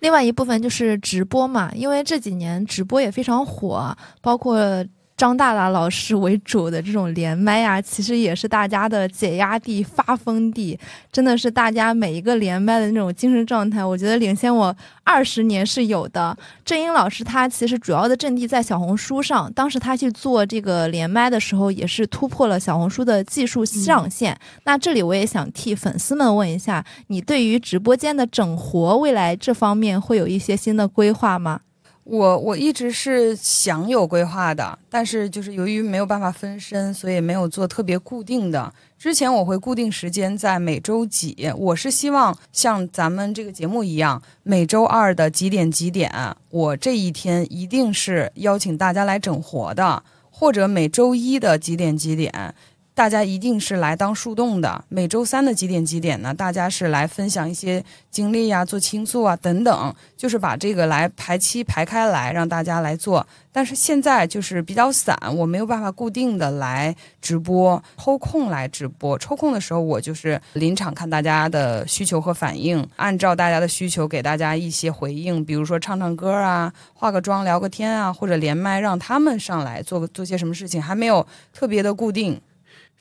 [0.00, 4.84] 另外一部分就是直播嘛，因为这几年直播也非常火，包括
[5.22, 10.76] 张大大老师为主的这种连麦啊， 其实也是大家的解压地、发疯地，
[11.12, 16.36] 真的是大家每一个连麦的那种精神状态，我觉得领先我二十年是有的。
[16.64, 24.36] 郑英老师他其实主要的阵地在小红书上，当时他去做这个连麦的时候，也是突破了小红书的技术上限。
[24.64, 31.60] 那这里我也想替粉丝们问一下，你对于直播间的整活，未来这方面会有一些新的规划吗？
[32.04, 38.72] 我我一直是想有规划的，但是就是由于没有办法分身，所以没有做特别固定的。
[38.98, 46.12] 之前我会固定时间在每周几，我是希望像咱们这个节目一样，每周二的几点几点，
[46.50, 52.54] 我这一天一定是邀请大家来整活的，或者每周一的几点几点。
[52.94, 54.84] 大家一定是来当树洞的。
[54.88, 56.34] 每周三的几点几点呢？
[56.34, 63.26] 大家是来分享一些经历呀、做倾诉啊等等，就是把这个来排期排开来，让大家来做。
[63.50, 69.18] 但是现在就是比较散，我没有办法固定的来直播，抽空来直播。
[69.18, 82.40] 抽空的时候，我就是临场看大家的需求和反应，按照大家的需求给大家一些回应，比如说唱唱歌啊、化个妆、聊个天啊，或者连麦让他们上来做做些什么事情，还没有特别的固定。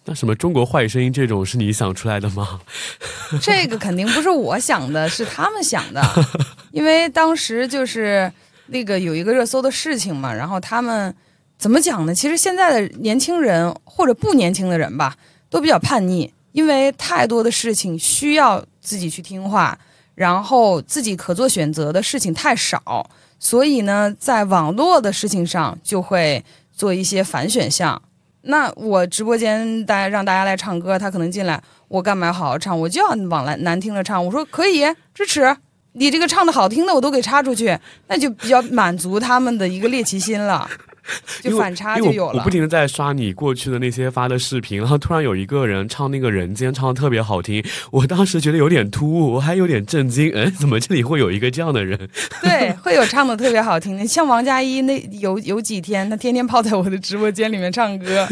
[0.06, 2.60] 那什么中国坏声音这种是你想出来的吗？
[3.40, 6.02] 这个肯定不是我想的，是他们想的，
[6.72, 8.32] 因为当时就是
[8.68, 11.16] 那个有一个热搜的事情嘛，然后他们
[11.58, 12.16] 怎么讲呢？
[12.16, 15.16] 其实现在的年轻人或者不年轻的人吧，
[15.52, 19.78] 都比较叛逆，因为太多的事情需要自己去听话，
[20.16, 23.08] 然后自己可做选择的事情太少，
[23.40, 26.44] 所以呢，在网络的事情上就会
[26.76, 28.02] 做一些反选项。
[28.44, 32.80] 那我直播间大家让大家来唱歌，他可能进来，我干嘛要好好唱？
[32.80, 34.24] 我就要往来难听的唱。
[34.26, 34.84] 我说可以
[35.14, 35.56] 支持。
[35.94, 37.78] 你这个唱的好听的我都给插出去，
[38.08, 40.66] 那就比较满足他们的一个猎奇心了，
[41.42, 42.40] 就反差就有了。
[42.40, 51.98] 我不停的在刷你过去的那些发的视频，然后突然有一个人唱那个人间唱的特别好听， 我当时觉得有点突兀，我还有点震惊， 哎，怎么这里会有一个这样的人？
[52.42, 58.28] 对，会有唱的特别好听的，像王佳一那有有几天，他天天泡在我的直播间里面唱歌。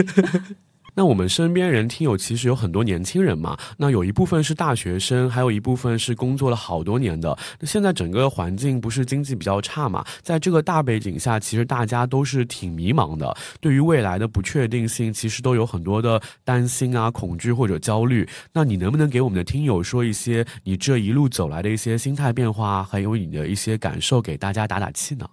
[0.96, 7.38] 那我们身边人听友其实有很多年轻人嘛，那有一部分是大学生，还有一部分是工作了好多年的。
[7.60, 18.28] 那现在整个环境不是经济比较差嘛，在这个大背景下，其实大家都是挺迷茫的，对于未来的不确定性，其实都有很多的担心啊、恐惧或者焦虑。
[18.52, 25.26] 那你能不能给我们的听友说一些你这一路走来的一些心态变化，还有你的一些感受，给大家打打气呢？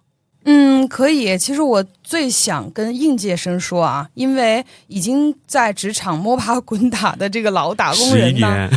[0.49, 1.37] 嗯，可以。
[1.37, 8.69] 其实我最想跟应届生说啊，因为已经在职场摸爬 滚打的这个老打工人呢，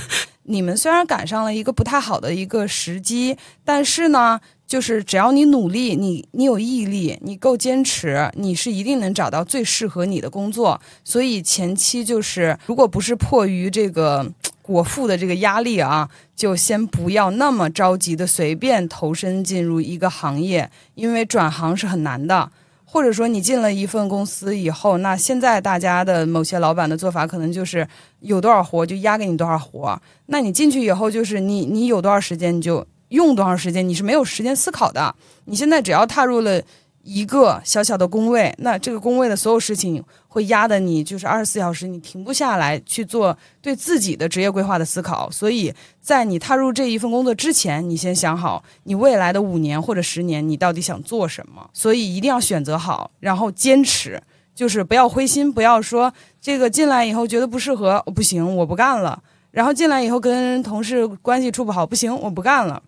[0.44, 4.40] 你们虽然赶上了一个不太好的一个时机，但是呢，
[4.70, 10.80] 就是只要你努力，你你有毅力，你够坚持，你是一定能找到最适合你的工作。
[11.04, 14.32] 所以前期就是，如果不是迫于这个。
[14.70, 22.52] 我负的这个压力啊，就先不要那么着急的随便投身进入一个行业，因为转行是很难的。
[22.86, 27.88] 或者说你进了一份公司以后，那现在大家的某些老板的做法可能就是
[28.20, 30.00] 有多少活就压给你多少活。
[30.28, 35.14] 那你进去以后，就是你你有多少时间你就用多少时间，你是没有时间思考的。
[35.46, 36.62] 你现在只要踏入了。
[37.02, 45.32] 一个小小的工位，那这个工位的所有事情会压得你就是二十四小时，你停不下来去做对自己的职业规划的思考。
[45.32, 51.68] 所以在你踏入这一份工作之前，你先想好你未来的五年或者十年你到底想做什么。
[51.74, 54.22] 所以一定要选择好，然后坚持，
[54.54, 59.24] 就是不要灰心，不要说这个进来以后觉得不适合，不行，我不干了。
[59.52, 62.84] 然后进来以后跟同事关系处不好，不行，我不干了。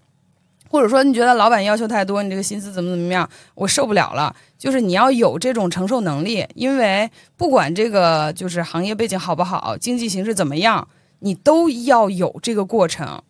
[0.72, 4.34] 或者说你觉得老板要求太多，你这个薪资怎么怎么样，我受不了了。
[4.58, 10.88] 就是你要有这种承受能力，因为不管这个就是行业背景好不好，经济形势怎么样，
[11.20, 13.22] 你都要有这个过程，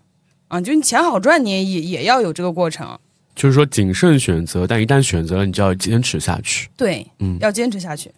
[0.50, 3.00] 啊，就你钱好赚，你也也要有这个过程。
[3.34, 6.70] 就是说谨慎选择，但一旦选择了，你就要坚持下去。
[6.78, 8.12] 对，嗯，要坚持下去。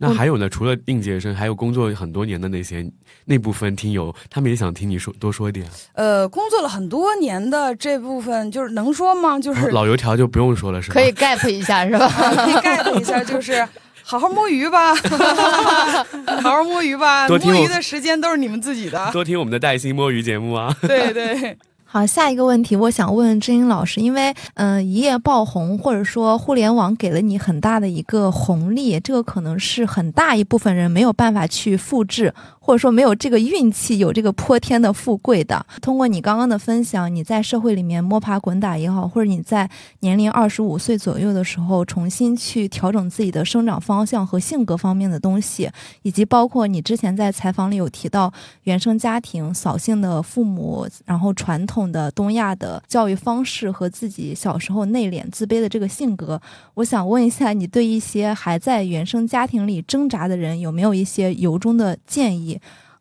[0.00, 0.48] 那还有呢？
[0.48, 2.88] 除了应届生，还有工作很多年的那些
[3.24, 5.66] 那部分听友，他们也想听你说多说一点。
[5.94, 9.38] 呃，工作了很多年的这部分，就是能说吗？
[9.40, 10.94] 就是老油条就不用说了，是吧？
[10.94, 12.08] 可以 gap 一下，是吧？
[12.08, 13.66] 可以 gap 一下，就是
[14.04, 14.94] 好好摸鱼吧，
[16.42, 17.26] 好好摸鱼吧。
[17.28, 19.10] 摸鱼的时间都是你们自己的。
[19.12, 20.74] 多听我们的带薪摸鱼节目啊！
[20.82, 21.58] 对对。
[21.90, 32.34] 好，下一个问题，我想问知音老师，因为嗯，一夜爆红，或者说互联网给了你很大的一个红利，这个可能是很大一部分人没有办法去复制。
[32.68, 35.64] 或者说没有这个运气，有这个泼天的富贵的。
[35.80, 39.70] 通过你刚刚的分享，你在社会里面摸爬滚打也好，或者你在
[40.00, 45.70] 年龄二十五岁左右的时候，重新去调整自己的生长方向和性格方面的东西，
[46.02, 48.30] 以及包括你之前在采访里有提到
[48.64, 56.40] 原生家庭、扫兴的父母，然后传统的东亚的教育方式和自己小时候内敛自卑的这个性格，
[56.72, 62.58] 我想问一下，你对一些还在原生家庭里挣扎的人，有没有一些由衷的建议？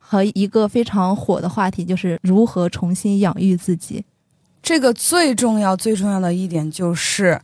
[0.10, 4.02] 和一个非常火的话题，就是如何重新养育自己。
[4.64, 7.38] 这个最重要、最重要的一点就是，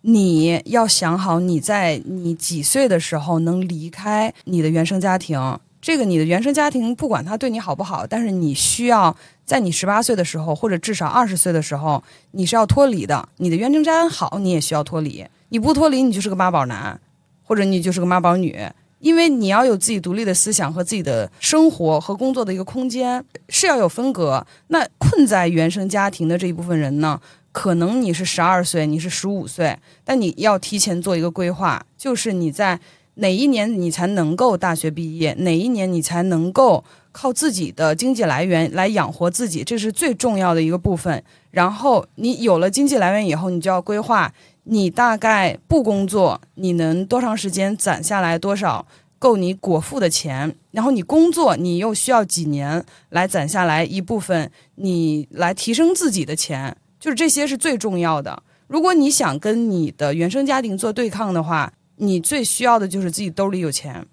[0.00, 5.38] 你要想好你在你几岁的时候能离开你的原生家庭。
[5.80, 12.02] 这个你的原生家庭不管他对你好不好，但是你需要在你十八岁的时候，或者至少二十岁的时候，
[12.32, 13.28] 你是要脱离的。
[13.36, 15.24] 你的原生家庭好，你也需要脱离。
[15.50, 17.00] 你不脱离，你就是个妈宝男，
[17.42, 18.58] 或者你就是个妈宝女。
[19.00, 24.44] 因为你要有自己独立的思想和自己的生活和工作的一个空间，是要有分隔。
[24.66, 27.20] 那困在原生家庭的这一部分人呢，
[27.52, 32.80] 可能你是十二岁，你是十五岁，但你要提前做一个规划，就是你在
[33.20, 41.22] 哪一年你才能够大学毕业，哪一年你才能够靠自己的经济来源来养活自己，这是最重要的一个部分。
[41.50, 44.32] 然后你有了经济来源以后，你就要规划。
[44.70, 48.86] 你大概不工作，你能多长时间攒下来多少
[49.18, 50.54] 够你果腹的钱？
[50.72, 56.76] 然后你工作，你又需要几年来攒下来一部分你来提升自己的钱？
[57.00, 58.42] 就是这些是最重要的。
[58.66, 64.06] 如果你想跟你的原生家庭做对抗的话，你最需要的就是自己兜里有钱。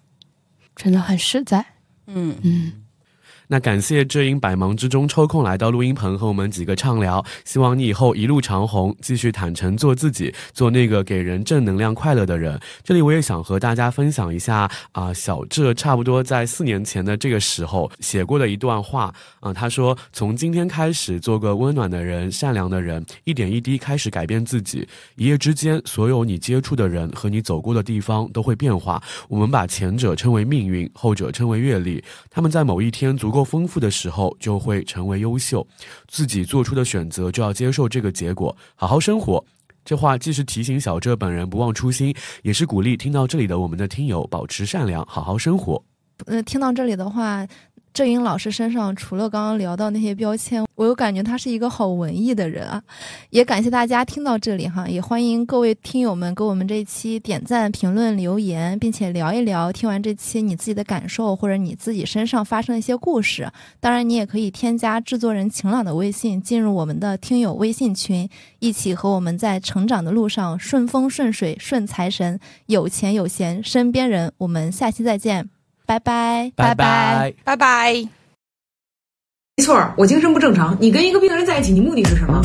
[0.75, 1.65] 真的很实在。
[2.07, 2.84] 嗯嗯。
[3.47, 12.59] 那感谢志英百忙之中抽空来到录音棚和我们几个畅聊，希望你以后一路长虹，继续坦诚做自己，做那个给人正能量、快乐的人。
[12.83, 24.87] 这里我也想和大家分享一下啊，小智差不多在四年前的这个时候写过的一段话啊，他说：“从今天开始，做个温暖的人、善良的人，一点一滴开始改变自己。
[25.17, 28.99] 一夜之间，所有你接触的人和你走过的地方都会变化。
[29.29, 32.03] 我们把前者称为命运，后者称为阅历。
[32.31, 35.67] 他们在某一天足。”够丰富的时候，就会成为优秀。
[36.07, 39.43] 自己做出的选择，就要接受这个结果，好好生活。
[39.83, 45.83] 这话既是提醒小浙本人不忘初心，也是鼓励听到这里的我们的听友保持善良，好好生活。
[46.25, 47.45] 呃，听到这里的话。
[47.95, 52.83] 郑英老师身上除了刚刚聊到那些标签，我又感觉他是一个好文艺的人啊！
[53.29, 63.49] 也感谢大家听到这里哈，也欢迎各位听友们给我们这期点赞、评论、留言，并且聊一聊听完这期你自己的感受，或者你自己身上发生的一些故事。
[63.79, 68.29] 当然，你也可以添加制作人晴朗的微信，进入我们的听友微信群，
[68.59, 74.33] 一起和我们在成长的路上顺风顺水顺财神，有钱有闲身边人。
[74.37, 75.54] 我们下期再见。
[75.85, 77.93] 拜拜拜拜拜拜。
[79.57, 80.75] 没错，我精神不正常。
[80.81, 82.41] 你跟一个病人在一起，你目的是什么？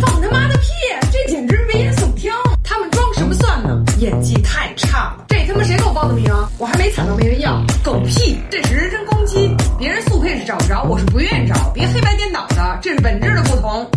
[0.00, 0.68] 放他妈的屁！
[1.10, 2.30] 这简直危言耸听。
[2.62, 3.82] 他们装什么蒜呢？
[3.98, 5.24] 演技太差了。
[5.28, 6.32] 这他妈谁给我报的名？
[6.58, 7.60] 我还没惨到没人要。
[7.82, 8.38] 狗屁！
[8.48, 9.50] 这是人身攻击。
[9.78, 11.70] 别人速配是找不着，我是不愿意找。
[11.74, 13.90] 别黑白颠倒的，这是本质的不同。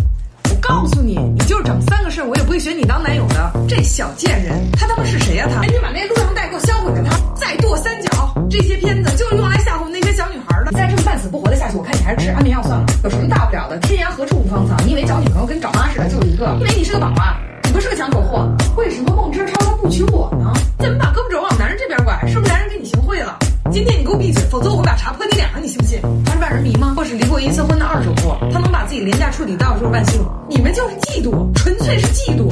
[0.68, 3.52] 我告诉你，你就是整三个事儿，我也不会选你当男友的。
[3.68, 5.46] 这小贱人，他他妈是谁呀？
[5.48, 5.60] 他！
[5.60, 8.34] 赶紧把那录像带给我销毁了他，再剁三角。
[8.50, 10.72] 这些片子就是用来吓唬那些小女孩的。
[10.72, 12.86] 你再这么半死不活的下去，我看你还是吃安眠药算了。
[13.04, 13.78] 有什么大不了的？
[13.78, 14.74] 天涯何处无芳草。
[14.84, 16.56] 你以为找女朋友跟找妈似的，就一个？
[16.58, 18.48] 因为你是个宝啊，你不是个抢手货。
[18.76, 20.52] 为什么孟之超他不娶我呢？
[20.80, 22.18] 怎么把胳膊肘往男人这边拐？
[22.26, 23.38] 是不是男人给你行贿了？
[23.72, 25.98] 今天你给我闭嘴，否则我会把茶泼你脸上，你信不信？
[26.24, 26.94] 他是万人迷吗？
[26.96, 28.38] 或是离过一次婚的二手货？
[28.52, 30.20] 他能把自己廉价处理到就是万幸。
[30.48, 32.48] 你们就是嫉妒，纯粹是嫉妒。